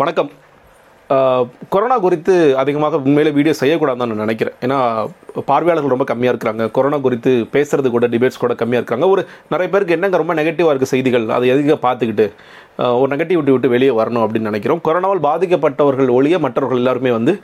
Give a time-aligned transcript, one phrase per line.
[0.00, 0.30] வணக்கம்.
[1.72, 4.56] கொரோனா குறித்து அதிகமாக உண்மையிலே வீடியோ செய்யக்கூடாதுன்னு நான் நினைக்கிறேன்.
[4.64, 4.78] ஏன்னா
[5.50, 6.64] பார்வையாளர்கள் ரொம்ப கம்மியாக இருக்கிறாங்க.
[6.76, 9.22] கொரோனா குறித்து பேசுறது கூட டிபேட்ஸ் கூட கம்மியாக இருக்காங்க ஒரு
[9.52, 11.26] நிறைய பேருக்கு என்னங்க ரொம்ப நெகட்டிவாக இருக்குது செய்திகள்?
[11.36, 12.26] அதை எதுக்க பார்த்துக்கிட்டு
[13.00, 14.80] ஒரு நெகட்டிவிட்டி விட்டு வெளியே வரணும் அப்படின்னு நினைக்கிறோம்.
[14.88, 17.34] கொரோனாவால் பாதிக்கப்பட்டவர்கள் ஒழிய மற்றவர்கள் எல்லாருமே வந்து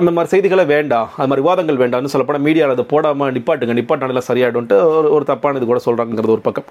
[0.00, 4.78] அந்த மாதிரி செய்திகளை வேண்டாம் அது மாதிரி விவாதங்கள் வேண்டாம்னு சொல்லப்போனால் மீடியாவில் அதை போடாமல் நிப்பாட்டுங்க நிப்பாட்டினால சரியாயிடும்ட்டு
[4.98, 6.68] ஒரு ஒரு தப்பான இது கூட சொல்கிறாங்கிறது ஒரு பக்கம்.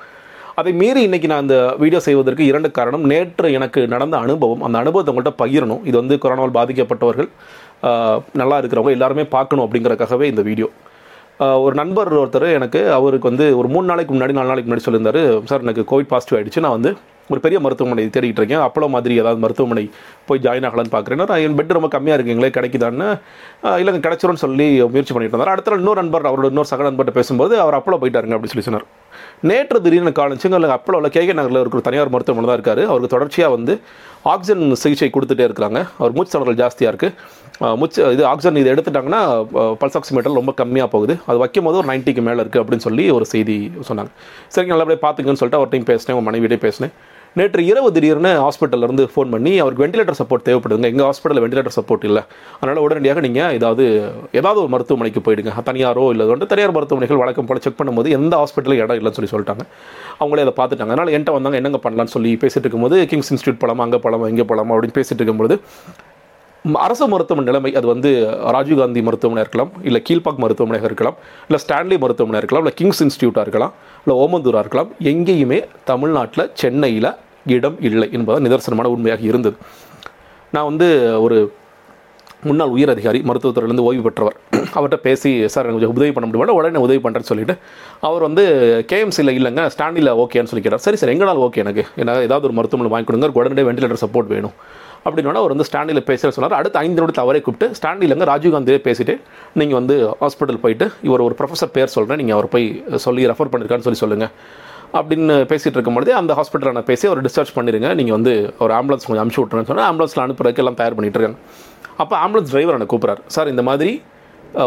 [0.59, 3.05] அதை மீறி இன்றைக்கி நான் இந்த வீடியோ செய்வதற்கு இரண்டு காரணம்.
[3.11, 4.61] நேற்று எனக்கு நடந்த அனுபவம்.
[4.65, 5.81] அந்த அனுபவத்தை உங்கள்கிட்ட பகிரணும்.
[5.89, 7.30] இது வந்து கொரோனாவால் பாதிக்கப்பட்டவர்கள்
[8.41, 10.70] நல்லா இருக்கிறவங்க எல்லாருமே பார்க்கணும் அப்படிங்கிறக்காகவே இந்த வீடியோ
[11.66, 15.66] ஒரு நண்பர் ஒருத்தர் எனக்கு அவருக்கு வந்து ஒரு மூணு நாளைக்கு முன்னாடி நாலு நாளைக்கு முன்னாடி சொல்லியிருந்தார் சார்
[15.66, 16.91] எனக்கு கோவிட் பாசிட்டிவ் ஆகிடுச்சு நான் வந்து
[17.34, 18.63] ஒரு பெரிய மருத்துவமனை தேடிட்டு இருக்கேன்.
[18.67, 19.85] அப்பளோ மாதிரி ஏதாவது மருத்துவமனை
[20.27, 21.23] போய் ஜாயின் ஆகலான்னு பார்க்குறேன்.
[21.45, 23.07] என் பெட் ரொம்ப கம்மியாக இருக்குங்களே கிடைக்குதான்னு
[23.81, 25.53] இல்லைங்க கிடச்சிரும்னு சொல்லி முயற்சி பண்ணிட்டு இருந்தார்.
[25.55, 28.88] அடுத்த இன்னொரு நண்பர் அவரோட இன்னொரு சக நண்பர்கிட்ட பேசும்போது அவர் அப்பளோ போயிட்டாருங்க அப்படின்னு சொல்லி சொன்னார்.
[29.49, 32.81] நேற்று திடீர்னு காலச்சுங்க இல்லை அப்பளோவில் கேகே நகரில் இருக்கிற தனியார் மருத்துவமனை தான் இருக்கார்.
[32.91, 33.73] அவருக்கு தொடர்ச்சியாக வந்து
[34.33, 35.80] ஆக்சிஜன் சிகிச்சை கொடுத்துட்டே இருக்கிறாங்க.
[35.99, 39.22] அவர் மூச்சு திணறல் ஜாஸ்தியாக இருக்குது மூச்சு இது ஆக்சிஜன் இது எடுத்துட்டாங்கன்னா
[39.81, 41.13] பல்ஸ் ஆக்சிமீட்டர் ரொம்ப கம்மியாக போகுது.
[41.30, 43.57] அது வைக்கும் போது ஒரு நைன்ட்டிக்கு மேலே இருக்குது அப்படின்னு சொல்லி ஒரு செய்தி
[43.89, 44.11] சொன்னாங்க.
[44.55, 46.16] சரிங்க நல்லபடியாக பார்த்துங்கன்னு சொல்லிட்டு அவர்கிட்டையும் பேசினேன்.
[46.17, 46.95] உங்கள் மனைவியிட்டையும் பேசினேன்.
[47.39, 50.89] நேற்று இரவு திடீர்னு ஹாஸ்பிட்டல்ல இருந்து ஃபோன் பண்ணி அவருக்கு வெண்டிலேட்டர் சப்போர்ட் தேவைப்படுதுங்க.
[50.94, 52.22] எங்கள் ஹாஸ்பிட்டலில் வெண்டிலேட்டர் சப்போர்ட் இல்லை.
[52.59, 53.86] அதனால் உடனடியாக நீங்கள் ஏதாவது
[54.39, 55.53] ஏதாவது ஒரு மருத்துவமனைக்கு போயிடுங்க.
[55.69, 59.66] தனியாரோ இல்லை வந்து தனியார் மருத்துவமனைகள் வழக்கம் போல செக் பண்ணும்போது எந்த ஹாஸ்பிட்டலும் இடம் இல்லைன்னு சொல்லி சொல்லிட்டாங்க.
[60.22, 60.91] அவங்களே அதை பார்த்துட்டாங்க.
[60.95, 64.73] அதனால் என்கிட்ட வந்தாங்க என்னங்க பண்ணலாம்னு சொல்லி பேசிட்டு இருக்கும்போது கிங்ஸ் இன்ஸ்டியூட் போலாமா அங்கே போலாமா இங்கே போலாமா?
[64.78, 65.58] அப்படின்னு பேசிட்டு இருக்கும்போது
[66.66, 68.09] அரசு மருத்துவமனை நிலைமை அது வந்து
[68.56, 73.73] ராஜீவ்காந்தி மருத்துவமனை இருக்கலாம் இல்லை கீழ்பாக் மருத்துவமனையாக இருக்கலாம் இல்லை ஸ்டான்லி மருத்துவமனை இருக்கலாம் இல்லை கிங்ஸ் இன்ஸ்டியூட்டாக இருக்கலாம்
[74.06, 75.59] இல்லை ஓமந்தூராக இருக்கலாம் எங்கேயுமே
[75.91, 77.09] தமிழ்நாட்டில் சென்னையில்
[77.57, 79.57] இடம் இல்லை என்பது நிதர்சனமான உண்மையாக இருந்தது.
[80.55, 80.88] நான் வந்து
[81.25, 81.38] ஒரு
[82.47, 84.35] முன்னாள் உயர் அதிகாரி மருத்துவத்துறையிலேருந்து ஓய்வு பெற்றவர்.
[84.75, 87.53] அவர்கிட்ட பேசி சார் எனக்கு கொஞ்சம் உதவி பண்ண முடியுமா உடனே உதவி பண்ணுறேன்னு சொல்லிட்டு
[88.07, 88.43] அவர் வந்து
[88.91, 91.83] கேஎம்சியில் இல்லைங்க ஸ்டாண்டில் ஓகேன்னு சொல்லி கேட்டார் சரி சார் எங்களால் ஓகே எனக்கு.
[92.01, 94.55] என்ன ஏதாவது ஒரு மருத்துவமனை வாங்கி கொடுங்க உடனே வெண்டிலேட்டர் சப்போர்ட் வேணும்.
[95.05, 96.57] அப்படின்னா அவர் வந்து ஸ்டாண்டில் பேசுகிற சொன்னார்.
[96.59, 99.16] அடுத்த ஐந்து நிமிடத்தில் அவரே கூப்பிட்டு ஸ்டாண்டிலங்க ராஜீவ்காந்தியே பேசிட்டு
[99.61, 102.67] நீங்கள் வந்து ஹாஸ்பிட்டல் போயிட்டு இவர் ஒரு ப்ரொஃபஸர் பேர் சொல்கிறேன் நீங்கள் அவர் போய்
[103.05, 104.31] சொல்லி ரெஃபர் பண்ணியிருக்கான்னு சொல்லி சொல்லுங்கள்
[104.97, 108.33] அப்படின்னு பேசிகிட்டு இருக்கும்பொழுதே அந்த ஹாஸ்பிட்டலில் நான் பேசி அவர் டிஸ்சார்ஜ் பண்ணிடுங்க நீங்கள் வந்து
[108.66, 111.39] ஒரு ஆம்புலன்ஸ் கொஞ்சம் அனுப்பிச்சி விட்றேன்னு சொன்னால் ஆம்புலன்ஸில் அனுப்புறதுக்கு எல்லாம் தயார் பண்ணிட்டு இருக்காங்க.
[112.03, 113.23] அப்போ ஆம்புலன்ஸ் டிரைவர் என்னை கூப்பிட்றாரு.
[113.35, 113.94] சார் இந்த மாதிரி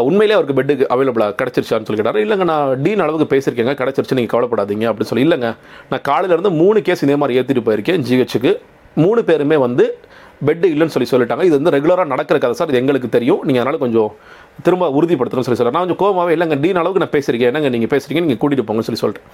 [0.07, 2.19] உண்மையிலே அவருக்கு பெட்டுக்கு அவைலபிளாக கிடச்சிருச்சான்னு சொல்லி கேட்டார்.
[2.25, 3.73] இல்லைங்க நான் டீன் அளவுக்கு பேசியிருக்கேங்க.
[3.81, 4.85] கிடச்சிருச்சு நீங்கள் கவலைப்படாதீங்க.
[4.89, 5.49] அப்படின்னு சொல்லி இல்லைங்க
[5.91, 8.03] நான் காலையிலேருந்து மூணு கேஸ் இதே மாதிரி ஏற்றிட்டு போயிருக்கேன்.
[8.09, 8.51] ஜிஹெச்சுக்கு
[9.03, 9.85] மூணு பேருமே வந்து
[10.47, 11.43] பெட்டு இல்லைன்னு சொல்லி சொல்லிட்டாங்க.
[11.47, 12.69] இது வந்து ரெகுலராக நடக்கிற கதை சார்.
[12.71, 13.41] இது எங்களுக்கு தெரியும்.
[13.47, 14.11] நீங்கள் அதனால் கொஞ்சம்
[14.65, 17.51] திரும்ப உறுதிப்படுத்தணும்னு சொல்லி சொல்கிறேன் நான் கொஞ்சம் கோவமாகவே இல்லைங்க டீன் அளவுக்கு நான் பேசியிருக்கேன்.
[17.53, 19.25] என்னங்க நீங்கள் பேசுகிறீங்க நீங்கள் கூட்டிகிட்டு போங்கன்னு சொல்லி சொல்லிட்டு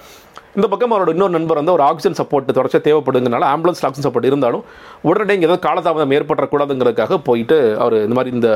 [0.56, 4.62] இந்த பக்கம் அவரோட இன்னொரு நண்பர் வந்து ஒரு ஆக்சிஜன் சப்போர்ட் தொடர்ச்சியாக தேவைப்படுங்கனால ஆம்புலன்ஸ் ஆக்சிஜன் சப்போர்ட் இருந்தாலும்
[5.08, 8.50] உடனடியாக இங்கே ஏதாவது காலதாமதம் ஏற்படக்கூடாதுங்கிறதுக்காக போயிட்டு அவர் இந்த மாதிரி இந்த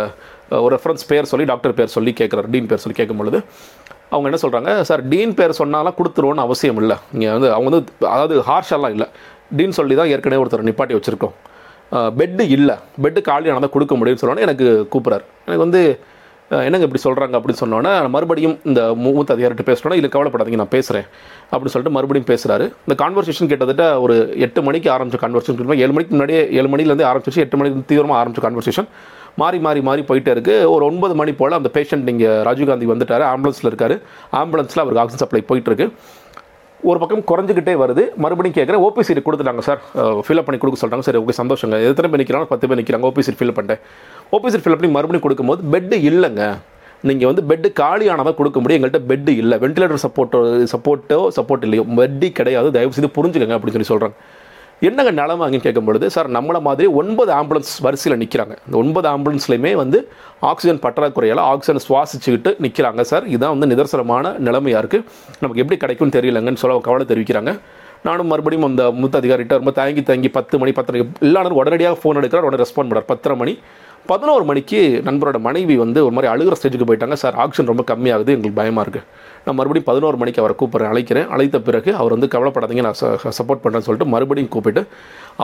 [0.64, 3.40] ஒரு ரெஃபரன்ஸ் பேர் சொல்லி டாக்டர் பேர் சொல்லி கேட்குறாரு டீன் பேர் சொல்லி கேட்கும் பொழுது
[4.14, 6.96] அவங்க என்ன சொல்கிறாங்க சார் டீன் பேர் சொன்னாலாம் கொடுத்துருவோன்னு அவசியம் இல்லை.
[7.18, 7.82] நீங்கள் வந்து அவங்க வந்து
[8.14, 9.06] அதாவது ஹார்ஷெல்லாம் இல்லை.
[9.58, 11.34] டீன் சொல்லி தான் ஏற்கனவே ஒருத்தர் நிப்பாட்டி வச்சுருக்கோம்.
[12.18, 12.76] பெட்டு இல்லை.
[13.04, 15.24] பெட்டு காலியானதான் கொடுக்க முடியும்னு சொன்னோன்னே எனக்கு கூப்பிட்றாரு.
[15.46, 15.82] எனக்கு வந்து
[16.50, 21.06] என்னங்க இப்படி சொல்கிறாங்க அப்படின்னு சொன்னோன்னே மறுபடியும் இந்த மூத்த அதிகாரிட்ட பேசணும்னா இல்லை கவலைப்படாதீங்க நான் பேசுகிறேன்
[21.50, 24.16] அப்படின்னு சொல்லிட்டு மறுபடியும் பேசுகிறாரு இந்த கான்வர்சேஷன் கிட்டத்தட்ட ஒரு
[24.46, 28.88] எட்டு மணிக்கு ஆரம்பிச்ச கான்வர்சேஷன் ஏழு மணிக்கு முன்னாடியே ஏழு மணிலேருந்து ஆரம்பிச்சிச்சு எட்டு மணிக்கு தீவிரமாக ஆரம்பிச்ச கான்வர்சேஷன்
[29.40, 30.54] மாறி மாறி மாறி போயிட்டே இருக்கு.
[30.72, 33.24] ஒரு ஒன்பது மணி போல் அந்த பேஷண்ட் இங்கே ராஜீவ்காந்தி வந்துட்டார்.
[33.32, 33.94] ஆம்புலன்ஸில் இருக்கார்.
[34.40, 35.86] ஆம்புலன்ஸில் அவருக்கு ஆக்சிஜன் சப்ளை போயிட்டுருக்கு
[36.88, 38.02] ஒரு பக்கம் குறைஞ்சிக்கிட்டே வருது.
[38.22, 39.80] மறுபடியும் கேட்குறேன் ஓபி சீட் கொடுத்துட்டாங்க சார்.
[40.26, 41.78] ஃபில்அப் பண்ணி கொடுக்க சொல்கிறாங்க சரி ஓகே சந்தோஷங்க.
[41.90, 43.82] எத்தனை பேர் நிற்கிறாங்க பத்து பேர் நிற்கிறாங்க ஓபி சீட் ஃபில் பண்ணிட்டேன்.
[44.36, 46.44] ஓபி சீட் ஃபில் பண்ணி மறுபடியும் கொடுக்கும்போது பெட்டு இல்லைங்க.
[47.08, 48.78] நீங்கள் வந்து பெட்டு காலியானதாக கொடுக்க முடியும்.
[48.80, 49.58] எங்கள்கிட்ட பெட்டு இல்லை.
[49.64, 50.40] வென்டிலேட்டர் சப்போர்ட்டோ
[50.74, 51.84] சப்போர்ட்டோ சப்போர்ட் இல்லையோ.
[52.00, 52.70] பெட்டு கிடையாது.
[52.76, 54.16] தயவு செய்து புரிஞ்சுக்கங்க அப்படின்னு சொல்லி சொல்கிறாங்க
[54.88, 59.98] என்னங்க நிலமை அங்கேன்னு கேட்கும்பொழுது சார் நம்மளை மாதிரி ஒன்பது ஆம்புலன்ஸ் வரிசையில் நிற்கிறாங்க இந்த ஒன்பது ஆம்புலன்ஸ்லையுமே வந்து
[60.50, 65.04] ஆக்சிஜன் பற்றாக்குறையால் ஆக்சிஜன் சுவாசிச்சுக்கிட்டு நிற்கிறாங்க சார் இதான் வந்து நிதர்சனமான நிலைமையாக இருக்குது
[65.42, 67.52] நமக்கு எப்படி கிடைக்கும்னு தெரியலங்கன்னு சொல்ல கவலை தெரிவிக்கிறாங்க.
[68.08, 72.46] நானும் மறுபடியும் அந்த மூத்த அதிகாரிகிட்ட ரொம்ப தயங்கி தயங்கி பத்து மணி பத்தரை எல்லாரும் உடனடியாக ஃபோன் எடுக்கிறார்.
[72.48, 73.54] உடனே ரெஸ்பாண்ட் பண்ணுறார் பத்தரை மணி.
[74.10, 77.16] பதினோரு மணிக்கு நண்பரோட மனைவி வந்து ஒரு மாதிரி அழுகிற ஸ்டேஜுக்கு போயிட்டாங்க.
[77.22, 79.06] சார் ஆக்சிஜன் ரொம்ப கம்மியாகுது எங்களுக்கு பயமாக இருக்குது
[79.44, 81.28] நான் மறுபடியும் பதினோரு மணிக்கு அவரை கூப்பிட்றேன் அழைக்கிறேன்.
[81.34, 82.98] அழைத்த பிறகு அவர் வந்து கவலைப்படாதீங்க நான்
[83.38, 84.82] சப்போர்ட் பண்ணுறேன்னு சொல்லிட்டு மறுபடியும் கூப்பிட்டு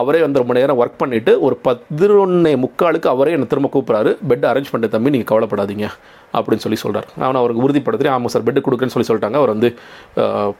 [0.01, 4.11] அவரே வந்து ரொம்ப நேரம் ஒர்க் பண்ணிவிட்டு ஒரு பதினொன்னே முக்காலுக்கு அவரே என்னை திரும்ப கூப்பிட்றாரு.
[4.31, 5.87] பெட் அரேஞ்ச் பண்ண தம்பி நீங்கள் கவலைப்படாதீங்க
[6.37, 9.39] அப்படின்னு சொல்லி சொல்கிறார் நான் அவருக்கு உறுதிப்படுத்துகிறேன் ஆமாம் சார் பெட் கொடுக்குறேன்னு சொல்லி சொல்லிட்டாங்க.
[9.41, 9.71] அவர் வந்து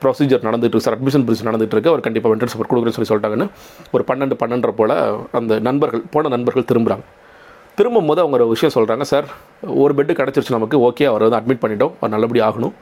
[0.03, 0.97] ப்ரொசீஜர் நடந்துட்டு சார்.
[0.99, 1.93] அட்மிஷன் ப்ரொசீஜர் நடந்துட்டு இருக்கு.
[1.93, 3.49] அவர் கண்டிப்பாக வென்டர் சப்போர்ட் கொடுக்குறேன்னு சொல்லி சொல்லிட்டாங்கன்னு
[3.97, 4.97] ஒரு பன்னெண்டு பன்னெண்டரை போல்
[5.41, 7.05] அந்த நண்பர்கள் போன நண்பர்கள் திரும்புகிறாங்க
[7.77, 9.25] திரும்பும் போது அவங்க ஒரு விஷயம் சொல்கிறாங்க சார்
[9.81, 12.73] ஒரு பெட்டு கிடச்சிருச்சு நமக்கு ஓகே அவர் வந்து அட்மிட் பண்ணிட்டோம் அவர் நல்லபடி ஆகணும்.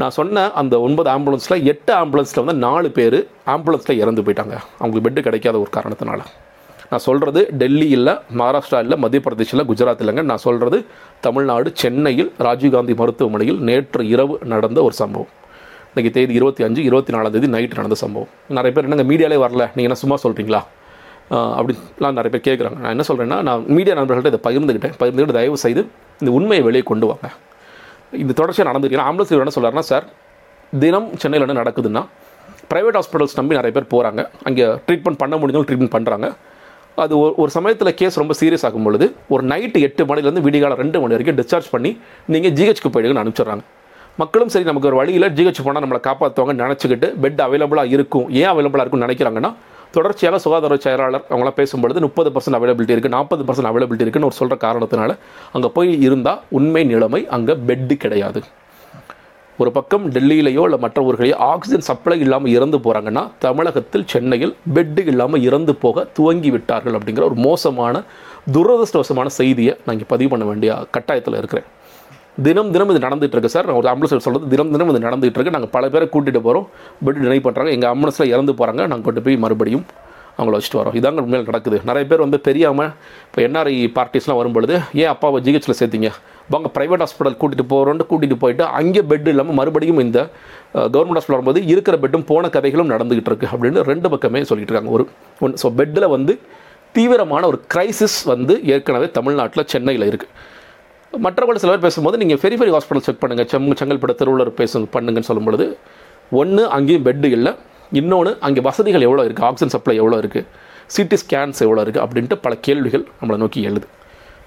[0.00, 3.16] நான் சொன்ன அந்த ஒன்பது ஆம்புலன்ஸில் எட்டு ஆம்புலன்ஸில் வந்து நாலு பேர்
[3.46, 4.56] ஆம்புலன்ஸில் இறந்து போயிட்டாங்க.
[4.78, 6.20] அவங்களுக்கு பெட்டு கிடைக்காத ஒரு காரணத்தினால.
[6.90, 10.22] நான் சொல்கிறது டெல்லி இல்லை மகாராஷ்டிரா இல்லை மத்திய பிரதேஷ் இல்லை குஜராத் இல்லைங்க.
[10.32, 10.84] நான் சொல்கிறது
[11.20, 15.32] தமிழ்நாடு சென்னையில் ராஜீவ்காந்தி மருத்துவமனையில் நேற்று இரவு நடந்த ஒரு சம்பவம்.
[15.94, 18.30] இன்றைக்கி தேதி இருபத்தி அஞ்சு இருபத்தி நாலாம் தேதி நைட்டு நடந்த சம்பவம்.
[18.48, 19.64] நிறைய பேர் என்னங்க மீடியாலே வரல.
[19.76, 20.62] நீங்கள் என்ன சும்மா சொல்கிறீங்களா
[21.36, 25.56] ஆஹ் அப்படின்லாம் நிறைய பேர் கேட்குறாங்க நான் என்ன சொல்கிறேன்னா நான் மீடியா நண்பர்கள்ட்ட இதை பகிர்ந்துக்கிட்டேன் பகிர்ந்துக்கிட்டு தயவு
[25.56, 25.82] செய்து
[26.20, 27.28] இந்த உண்மையை வெளியே கொண்டு வாங்க.
[28.22, 29.06] இந்த தொடர்ச்சியாக நடந்துருக்கு.
[29.08, 30.04] ஆம்புலன்ஸ் என்ன சொல்கிறாருன்னா சார்
[30.78, 32.02] தினம் சென்னையில் என்ன நடக்குதுன்னா
[32.74, 36.28] ப்ரைவேட் ஹாஸ்பிட்டல்ஸ் நம்பி நிறைய பேர் போகிறாங்க அங்கே ட்ரீட்மெண்ட் பண்ண முடிஞ்சாலும் ட்ரீட்மெண்ட் பண்ணுறாங்க
[36.94, 41.00] அது ஒரு ஒரு சமயத்தில் கேஸ் ரொம்ப சீரியஸ் ஆகும் பொழுது ஒரு நைட்டு எட்டு மணிலேருந்து விடிகாலம் ரெண்டு
[41.00, 41.90] மணி வரைக்கும் டிஸ்சார்ஜ் பண்ணி
[42.26, 43.64] நீங்கள் ஜிஹெச்க்கு போயிடுங்கன்னு அனுப்பிச்சிடுறாங்க.
[44.16, 48.26] மக்களும் சரி நமக்கு ஒரு வழியில் ஜிஹெச் போனால் நம்மளை காப்பாற்றுவாங்க நினச்சிக்கிட்டு பெட் அவைலபிளாக இருக்கும்.
[48.30, 49.52] ஏன் அவைலபிளாக இருக்கும்னு நினைக்கிறாங்கன்னா
[49.94, 54.56] தொடர்ச்சியாக சுகாதார செயலாளர் அவங்களாம் பேசும்பொழுது முப்பது பர்சன்ட் அவைலபிலிட்டி இருக்குது நாற்பது பர்சன்ட் அவைலபிலிட்டி இருக்குன்னு ஒரு சொல்கிற
[54.66, 55.14] காரணத்தினால
[55.56, 58.42] அங்கே போய் இருந்தால் உண்மை நிலைமை அங்கே பெட்டு கிடையாது.
[59.58, 65.44] ஒரு பக்கம் டெல்லியிலேயோ இல்லை மற்ற ஊர்களையோ ஆக்சிஜன் சப்ளை இல்லாமல் இறந்து போகிறாங்கன்னா தமிழகத்தில் சென்னையில் பெட்டு இல்லாமல்
[65.48, 68.02] இறந்து போக துவங்கி விட்டார்கள் அப்படிங்கிற ஒரு மோசமான
[68.56, 71.68] துரதிருஷ்டவசமான செய்தியை நான் இங்கே பதிவு பண்ண வேண்டிய கட்டாயத்தில் இருக்கிறேன்.
[72.44, 73.66] தினம் தினம் இது நடந்துட்டு இருக்கு சார்.
[73.68, 76.66] நான் ஒரு ஆம்புலன்ஸ் சொல்கிறது தினம் தினம் இது நடந்துட்டு இருக்கு நாங்கள் பல பேரை கூட்டிகிட்டு போகிறோம்
[77.06, 79.84] பெட் டினை பண்ணுறாங்க எங்கள் ஆம்புலன்ஸில் இறந்து போகிறாங்க நாங்கள் கொண்டு போய் மறுபடியும்
[80.36, 80.94] அவங்கள வச்சுட்டு வரோம்.
[80.98, 81.78] இதாங்க உண்மையில் நடக்குது.
[81.88, 82.90] நிறைய பேர் வந்து தெரியாமல்
[83.26, 86.10] இப்போ என்ஆர்ஐ பார்ட்டிஸ்லாம் வரும்பொழுது ஏன் அப்பாவை ஜிஹெச்சில் சேர்த்தீங்க?
[86.52, 90.18] வாங்க ப்ரைவேட் ஹாஸ்பிட்டல் கூட்டிகிட்டு போகிறோன்னு கூட்டிகிட்டு போயிட்டு அங்கே பெட் இல்லாமல் மறுபடியும் இந்த
[90.94, 94.94] கவர்மெண்ட் ஹாஸ்பிட்டல் வரும்போது இருக்கிற பெட்டும் போன கதைகளும் நடந்துகிட்டு இருக்கு அப்படின்னு ரெண்டு பக்கமே சொல்லிட்டு இருக்காங்க.
[94.98, 95.06] ஒரு
[95.46, 96.34] ஒன் ஸோ பெட்டில் வந்து
[96.96, 100.32] தீவிரமான ஒரு கிரைசிஸ் வந்து ஏற்கனவே தமிழ்நாட்டில் சென்னையில் இருக்குது
[101.24, 105.66] மற்றவர்கள் சில பேர் பேசும்போது நீங்கள் பெரிய ஹாஸ்பிட்டல் செக் பண்ணுங்கள் செம் செங்கல்பட்டு திருவள்ளூர் பேசுங்க பண்ணுங்கன்னு சொல்லும்பொழுது
[106.40, 107.52] ஒன்று அங்கேயும் பெட்டு இல்லை.
[107.92, 110.46] இன்னொன்று அங்கே வசதிகள் எவ்வளோ இருக்குது ஆக்சிஜன் சப்ளை எவ்வளோ இருக்குது
[110.94, 113.86] சிடி ஸ்கேன்ஸ் எவ்வளோ இருக்குது அப்படின்ட்டு பல கேள்விகள் நம்மளை நோக்கி எழுது.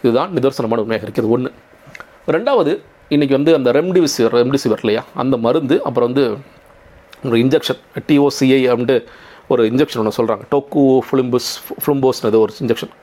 [0.02, 1.52] இதுதான் நிதர்சனமான உண்மையாக இருக்குது ஒன்று
[2.36, 2.74] ரெண்டாவது
[3.16, 5.04] இன்றைக்கி வந்து அந்த ரெம்டிசிவர் ரெம்டிசிவர் இல்லையா?
[5.14, 6.38] அந்த மருந்து அப்புறம் வந்து
[7.24, 8.98] ஒரு இன்ஜெக்ஷன் டிஓசிஐ அப்படின்ட்டு
[9.48, 11.50] ஒரு இன்ஜெக்ஷன் ஒன்று சொல்கிறாங்க டோக்கு ஃபிலிம்பஸ்
[11.84, 12.94] ஃபிலிம்போஸ்னு ஏதோ ஒரு இன்ஜெக்ஷன்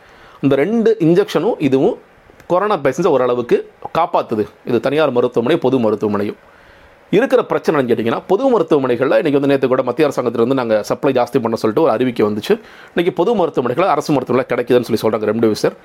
[0.42, 1.98] இந்த ரெண்டு இன்ஜெக்ஷனும் இதுவும்
[2.52, 3.56] கொரோனா பேஷண்ட்ஸை ஓரளவுக்கு
[3.98, 6.38] காப்பாற்றுது இது தனியார் மருத்துவமனை பொது மருத்துவமனையும்.
[7.16, 11.56] இருக்கிற பிரச்சனைன்னு கேட்டிங்கன்னா பொது மருத்துவமனைகளில் இன்றைக்கி வந்து நேற்று கூட மத்திய அரசாங்கத்திலிருந்து நாங்கள் சப்ளை ஜாஸ்தி பண்ண
[11.62, 12.54] சொல்லிட்டு ஒரு அறிவிக்கை வந்துச்சு.
[12.92, 15.76] இன்றைக்கி பொது மருத்துவமனைகளில் அரசு மருத்துவமனை கிடைக்குதுன்னு சொல்லி சொல்கிறாங்க ரெம்டெசிவிர்.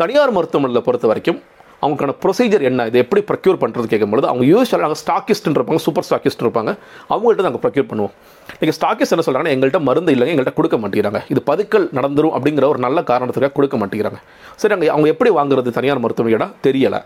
[0.00, 1.38] தனியார் மருத்துவமனையில் பொறுத்த வரைக்கும்
[1.82, 2.86] அவங்களுக்கான ப்ரொசீஜர் என்ன?
[2.90, 6.72] இது எப்படி ப்ரொக்யூர் பண்ணுறது கேட்கும்போது அவங்க யூஸ்வலாக நாங்கள் ஸ்டாக்கிஸ்ட்னு இருப்பாங்க சூப்பர் ஸ்டாக்கிஸ்ட் இருப்பாங்க
[7.12, 8.14] அவங்கள்ட்ட நாங்கள் ப்ரொக்யூர் பண்ணுவோம்.
[8.60, 11.22] நீங்கள் ஸ்டாக்கிஸ்ட் என்ன சொல்கிறாங்கன்னா எங்கள்கிட்ட மருந்து இல்லைங்க எங்கள்கிட்ட கொடுக்க மாட்டேங்கிறாங்க.
[11.34, 14.20] இது பதுக்கல் நடந்துரும் அப்படிங்கிற ஒரு நல்ல காரணத்துக்காக கொடுக்க மாட்டேங்கிறாங்க.
[14.62, 17.02] சரி அங்கே அவங்க எப்படி வாங்குறது தனியார் மருத்துவமனையிடம் தெரியலை.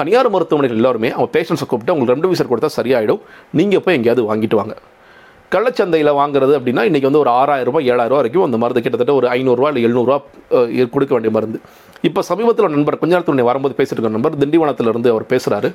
[0.00, 3.22] தனியார் மருத்துவமனைகள் எல்லாருமே அவங்க பேஷண்ட்ஸை கூப்பிட்டு அவங்களுக்கு ரெம்டெசிவிர் கொடுத்தா சரியாயிடும்.
[3.60, 4.74] நீங்கள் போய் எங்கேயாவது வாங்கிட்டு வாங்க.
[5.54, 9.26] கள்ளச்சந்தையில் வாங்குறது அப்படின்னா இன்றைக்கி வந்து ஒரு ஆறாயிரம் ரூபாய் ஏழாயிரம் ரூபா வரைக்கும் அந்த மருந்து கிட்டத்தட்ட ஒரு
[9.36, 10.16] ஐநூறுரூவா இல்லை எழுநூறுவா
[10.94, 11.58] கொடுக்க வேண்டிய மருந்து.
[12.08, 15.70] இப்போ சமீபத்தில் நண்பர் கொஞ்ச நேரத்தில் வரும்போது பேசிட்டு இருக்க நண்பர் திண்டிவனத்திலிருந்து அவர் பேசுகிறாரு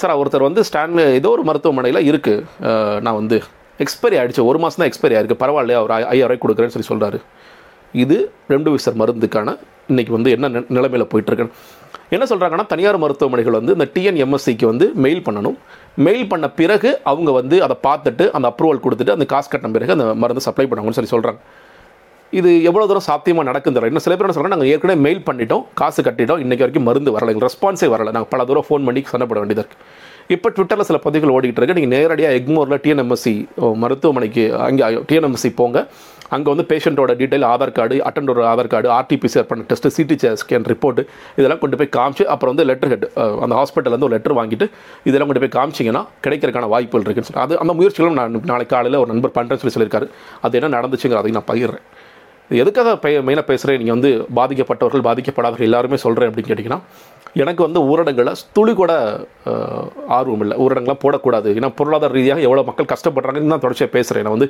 [0.00, 2.74] சார் ஒருத்தர் வந்து ஸ்டாண்ட் ஏதோ ஒரு மருத்துவமனையில் இருக்குது
[3.06, 3.38] நான் வந்து
[3.84, 5.42] எக்ஸ்பைரி ஆகிடுச்சு ஒரு மாதம் தான் எக்ஸ்பைரி ஆயிருக்கு.
[5.44, 7.20] பரவாயில்ல அவர் ஐயாயிரம் கொடுக்குறேன்னு சொல்லி சொல்கிறாரு
[7.94, 8.16] இது
[8.52, 9.54] ரெம்டெசிவிர் மருந்துக்கான
[9.92, 11.52] இன்னைக்கு வந்து என்ன நிலைமையில் போயிட்டுருக்கேன்
[12.14, 15.58] என்ன சொல்கிறாங்கன்னா தனியார் மருத்துவமனைகள் வந்து இந்த டிஎன்எம்எஸ்சிக்கு வந்து மெயில் பண்ணணும்.
[16.06, 20.06] மெயில் பண்ண பிறகு அவங்க வந்து அதை பார்த்துட்டு அந்த அப்ரூவல் கொடுத்துட்டு அந்த காசு கட்டின பிறகு அந்த
[20.24, 21.40] மருந்து சப்ளை பண்ணுவாங்கன்னு சொல்லி சொல்கிறாங்க
[22.40, 26.00] இது எவ்வளோ தூரம் சாத்தியமாக நடக்குது இன்னும் சில பேர் என்ன சொல்கிறாங்க நாங்கள் ஏற்கனவே மெயில் பண்ணிட்டோம் காசு
[26.06, 28.10] கட்டிட்டோம் இன்றைக்கி வரைக்கும் மருந்து வரல எங்களுக்கு ரெஸ்பான்ஸே வரலை.
[28.16, 29.82] நாங்கள் பல தூரம் ஃபோன் பண்ணி சண்டப்பட வேண்டியதாக இருக்குது
[30.34, 31.76] இப்போ ட்விட்டரில் சில பதிவுகள் ஓடிக்கிட்டு இருக்கு.
[31.78, 33.34] நீங்கள் நேரடியாக எக்மோரில் டிஎன்எம்எஸ்சி
[33.82, 35.78] மருத்துவமனைக்கு அங்கே டிஎன்எம்எஸ்சி போங்க.
[36.34, 41.00] அங்கே வந்து பேஷண்ட்டோட டீட்டெயில் ஆதார் கார்டு அட்டண்டோட ஆதார் கார்டு ஆர்டிபிசிஆர் பண்ண டெஸ்ட்டு சிடி ஸ்கேன் ரிப்போர்ட்
[41.38, 43.06] இதெல்லாம் கொண்டு போய் காமிச்சு அப்புறம் வந்து லெட்டர் ஹெட்
[43.44, 44.68] அந்த ஹாஸ்பிட்டல்லேருந்து ஒரு லெட்டர் வாங்கிட்டு
[45.08, 49.10] இதெல்லாம் கொண்டு போய் காமிச்சிங்கன்னா கிடைக்கிறதுக்கான வாய்ப்புகள் இருக்குன்னு சொல்லி அது அந்த முயற்சிகளும் நான் நாளைக்கு காலையில் ஒரு
[49.14, 50.08] நண்பர் பண்ணுறேன்னு சொல்லி சொல்லியிருக்காரு.
[50.46, 51.86] அது என்ன நடந்துச்சுங்கிற அதையும் நான் பகிர்றேன்.
[52.62, 56.80] எதுக்காக பே மெயினாக பேசுகிறேன் நீங்கள் வந்து பாதிக்கப்பட்டவர்கள் பாதிக்கப்படாதவர்கள் எல்லாருமே சொல்கிறேன் அப்படின்னு கேட்டிங்கன்னா
[57.40, 58.92] எனக்கு வந்து ஊரடங்களை துளி கூட
[60.16, 61.50] ஆர்வம் இல்லை ஊரடங்குலாம் போடக்கூடாது.
[61.58, 64.48] ஏன்னா பொருளாதார ரீதியாக எவ்வளோ மக்கள் கஷ்டப்படுறாங்கன்னு தான் தொடர்ச்சியாக பேசுகிறேன் நான் வந்து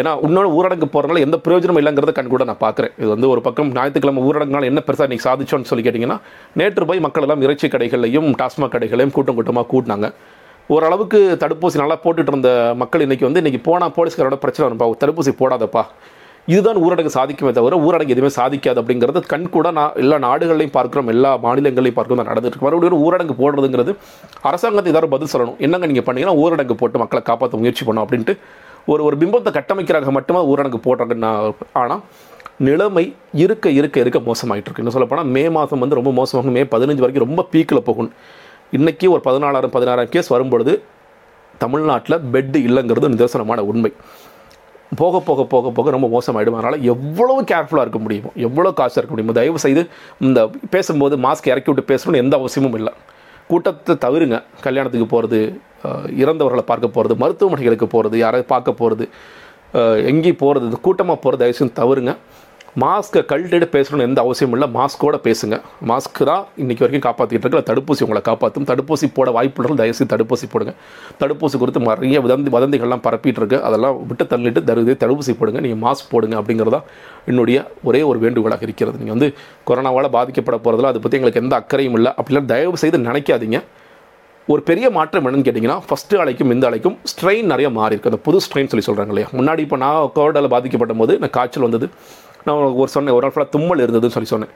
[0.00, 2.94] ஏன்னா இன்னொரு ஊரடங்கு போகிறனால எந்த பிரயோஜனம் இல்லைங்கிறத கண் கூட நான் பார்க்குறேன்.
[3.02, 6.18] இது வந்து ஒரு பக்கம் ஞாயிற்றுக்கிழமை ஊரடங்குனால என்ன பெருசாக இன்றைக்கி சாதிச்சோன்னு சொல்லி கேட்டிங்கன்னா
[6.60, 10.08] நேற்று போய் மக்கள் எல்லாம் இறைச்சி கடைகளையும் டாஸ்மாக் கடைகளையும் கூட்டம் கூட்டமாக கூட்டினாங்க
[10.70, 12.50] ஓரளவுக்கு தடுப்பூசி நல்லா போட்டுட்டு இருந்த
[12.82, 15.84] மக்கள் இன்றைக்கி வந்து இன்றைக்கி போனால் போலீஸ்காரோட பிரச்சனை வரும்பா தடுப்பூசி போடாதப்பா.
[16.50, 21.30] இதுதான் ஊரடங்கு சாதிக்குமே தவிர ஊரடங்கு எதுவுமே சாதிக்காது அப்படிங்கிறது கண் கூட நான் எல்லா நாடுகளையும் பார்க்குறோம் எல்லா
[21.44, 23.92] மாநிலங்களையும் பார்க்குறோம் தான் நடந்துட்டு இருக்கு மறுபடியும் ஊரடங்கு போடுறதுங்கிறது
[24.48, 25.58] அரசாங்கத்தை ஏதாவது பதில் சொல்லணும்.
[25.66, 28.34] என்னங்க நீங்கள் பண்ணீங்கன்னா ஊரடங்கு போட்டு மக்களை காப்பாற்ற முயற்சி பண்ணோம் அப்படின்ட்டு
[28.92, 32.02] ஒரு ஒரு பிம்பத்தை கட்டமைக்கிறாங்க மட்டுமே ஊரடங்கு போடுறாங்க நான் ஆனால்
[32.68, 33.04] நிலைமை
[33.42, 36.56] இருக்க இருக்க இருக்க மோசமாயிட்டு இருக்கு இன்னும் சொல்லப்போனால் மே மாதம் வந்து ரொம்ப மோசமாகும்.
[36.58, 38.10] மே பதினஞ்சு வரைக்கும் ரொம்ப பீக்கில் போகும்.
[38.78, 40.74] இன்றைக்கி ஒரு பதினாலாயிரம் பதினாறாயிரம் கேஸ் வரும்பொழுது
[41.62, 43.90] தமிழ்நாட்டில் பெட்டு இல்லைங்கிறது நிதர்சனமான உண்மை.
[45.00, 46.56] போக போக போக போக ரொம்ப மோசமாயிடும்.
[46.60, 49.82] அதனால் எவ்வளோ கேர்ஃபுல்லாக இருக்க முடியுமோ எவ்வளோ காசு இருக்க முடியுமோ தயவு செய்து
[50.26, 50.40] இந்த
[50.74, 52.92] பேசும்போது மாஸ்க் இறக்கி விட்டு பேசணும்னு எந்த அவசியமும் இல்லை.
[53.50, 54.36] கூட்டத்தை தவிருங்க.
[54.66, 55.40] கல்யாணத்துக்கு போகிறது
[56.22, 59.06] இறந்தவர்களை பார்க்க போகிறது மருத்துவமனைகளுக்கு போகிறது யாராவது பார்க்க போகிறது
[60.10, 62.14] எங்கேயும் போகிறது கூட்டமாக போகிறது தயவு செய்து தவிருங்க.
[62.80, 64.68] மாஸ்க்கை கழட்டிட்டு பேசணும்னு எந்த அவசியமும் இல்லை.
[64.76, 65.56] மாஸ்க்கோட பேசுங்க.
[65.88, 70.72] மாஸ்க் தான் இன்றைக்கி வரைக்கும் காப்பாற்றிட்டு இருக்கு தடுப்பூசி உங்களை காப்பாற்றும் தடுப்பூசி போட வாய்ப்புள்ளவர்கள் தயவுசெய்து தடுப்பூசி போடுங்க.
[71.22, 73.58] தடுப்பூசி குறித்து நிறைய வதந்தி வதந்திகள்லாம் பரப்பிட்டு இருக்கு.
[73.68, 75.60] அதெல்லாம் விட்டு தள்ளிட்டு தருது தடுப்பூசி போடுங்க.
[75.66, 76.80] நீங்கள் மாஸ்க் போடுங்க அப்படிங்கிறதா
[77.32, 77.58] என்னுடைய
[77.90, 78.96] ஒரே ஒரு வேண்டுகோளாக இருக்கிறது.
[79.02, 79.30] நீங்கள் வந்து
[79.70, 82.12] கொரோனாவால் பாதிக்கப்பட போகிறதுல அதை பற்றி எங்களுக்கு எந்த அக்கறையும் இல்லை.
[82.22, 83.60] அப்படிலாம் தயவு செய்து நினைக்காதீங்க.
[84.52, 88.38] ஒரு பெரிய மாற்றம் என்னன்னு கேட்டிங்கன்னா ஃபஸ்ட்டு அலைக்கும் இந்த அலைக்கும் ஸ்ட்ரெயின் நிறைய மாறி இருக்குது அந்த புது
[88.46, 89.28] ஸ்ட்ரெயின் சொல்லி சொல்கிறாங்க இல்லையா?
[89.38, 91.86] முன்னாடி இப்போ நான் கோவிடால் பாதிக்கப்பட்ட போது எனக்கு காய்ச்சல் வந்தது.
[92.46, 94.52] நான் ஒரு சொன்னேன் ஒரு நாள் ஃபுல்லாக தும்மல் இருந்ததுன்னு சொல்லி சொன்னேன்.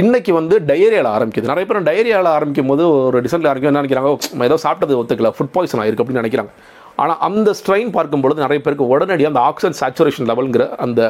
[0.00, 1.50] இன்றைக்கி வந்து டயரியாவில் ஆரம்பிக்குது.
[1.50, 5.82] நிறைய பேர் டயரியாவில் ஆரம்பிக்கும் போது ஒரு டிசென்ட்ல ஆரம்பிக்கும் என்ன நினைக்கிறாங்க ஏதோ சாப்பிட்டது ஒத்துக்கல ஃபுட் பாய்சன்
[5.82, 6.52] ஆயிருக்கு அப்படின்னு நினைக்கிறாங்க.
[7.02, 11.00] ஆனால் அந்த ஸ்ட்ரெயின் பார்க்கும்பொழுது நிறைய பேருக்கு உடனடியாக அந்த ஆக்சிஜன் சேச்சுரேஷன் லெவலுங்கிற அந்த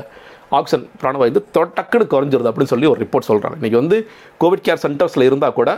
[0.59, 1.43] ஆக்சிஜன் பிராணவாயு வந்து
[1.79, 3.97] டக்குன்னு குறைஞ்சிருது அப்படின்னு சொல்லி ஒரு ரிப்போர்ட் சொல்கிறாங்க இன்றைக்கி வந்து
[4.43, 5.71] கோவிட் கேர் சென்டர்ஸில் இருந்தால் கூட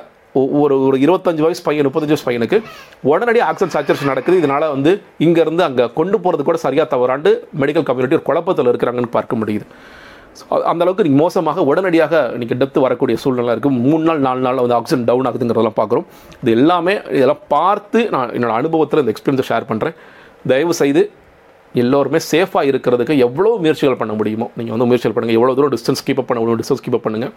[0.63, 2.59] ஒரு ஒரு இருபத்தஞ்சு வயசு பையன் முப்பத்தஞ்சு வயசு பையனுக்கு
[3.11, 4.41] உடனடியாக ஆக்சிஜன் சேச்சுரேஷன் நடக்குது.
[4.43, 4.93] இதனால் வந்து
[5.27, 7.31] இங்கேருந்து அங்கே கொண்டு போகிறது கூட சரியாக தவறாண்டு
[7.63, 9.67] மெடிக்கல் கம்யூனிட்டி ஒரு குழப்பத்தில் இருக்கிறாங்கன்னு பார்க்க முடியுது.
[10.71, 14.77] அந்த அளவுக்கு நீங்கள் மோசமாக உடனடியாக இன்றைக்கி டெப்த் வரக்கூடிய சூழ்நிலை இருக்குது மூணு நாள் நாலு நாள் வந்து
[14.79, 16.07] ஆக்சிஜன் டவுன் ஆகுதுங்கிறதெல்லாம் பார்க்குறோம்.
[16.43, 19.97] இது எல்லாமே இதெல்லாம் பார்த்து நான் என்னோடய அனுபவத்தில் இந்த எக்ஸ்பீரியன்ஸை ஷேர் பண்ணுறேன்
[20.53, 21.05] தயவு செய்து
[21.83, 26.21] எல்லோருமே சேஃபாக இருக்கிறதுக்கு எவ்வளோ முயற்சிகள் பண்ண முடியுமோ நீங்கள் வந்து முயற்சிகள் பண்ணுங்கள் எவ்வளோ தூரம் டிஸ்டன்ஸ் கீப்
[26.23, 27.33] அப் பண்ண முடியும் டிஸ்டன்ஸ் கீப் அப் பண்ணுங்கள்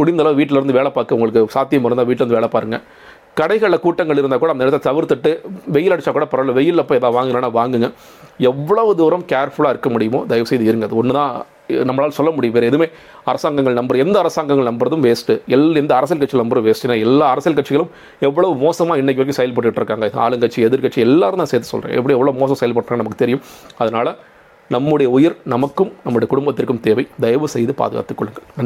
[0.00, 2.84] முடிந்தளவு வீட்டிலேருந்து வேலை பார்க்க உங்களுக்கு சாத்தியம் இருந்தால் வீட்டிலேருந்து வேலை பாருங்கள்
[3.40, 5.30] கடைகளில் கூட்டங்கள் இருந்தால் கூட அந்த இடத்த தவிர்த்துட்டு
[5.74, 6.54] வெயில் அடித்தா கூட பரவாயில்ல.
[6.58, 7.88] வெயிலில் போய் எதாவது வாங்கினா வாங்குங்க.
[8.50, 10.86] எவ்வளவு தூரம் கேர்ஃபுல்லாக இருக்க முடியுமோ தயவு செய்து இருங்க.
[10.88, 11.32] அது ஒன்று தான்
[11.88, 12.54] நம்மளால் சொல்ல முடியும்.
[12.56, 12.88] வேறு எதுவுமே
[13.24, 17.92] அரசாங்கங்கள் நம்புற எந்த அரசாங்கங்கள் நம்புறதும் வேஸ்ட்டு எல் எந்த அரசியல் கட்சியில் நம்புறது வேஸ்ட்டுனா எல்லா அரசியல் கட்சிகளும்
[18.20, 20.10] எவ்வளோ மோசமாக இன்றைக்கு வரைக்கும் செயல்பட்டுட்டு இருக்காங்க.
[20.26, 23.42] ஆளுங்கட்சி எதிர்க்கட்சி எல்லாரும் நான் சேர்த்து சொல்கிறேன் எப்படி எவ்வளோ மோசம் செயல்படுறாங்க நமக்கு தெரியும்.
[23.78, 24.16] அதனால்
[24.68, 27.08] நம்முடைய உயிர் நமக்கும் நம்முடைய குடும்பத்திற்கும் தேவை.
[27.20, 28.42] தயவு செய்து பாதுகாத்துக் கொள்ளுங்கள்.
[28.42, 28.60] நன்றி.